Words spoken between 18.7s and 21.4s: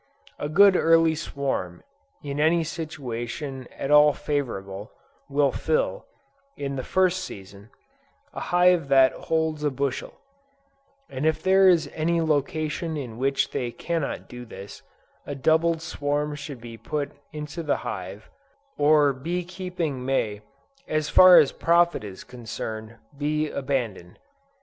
or bee keeping may, as far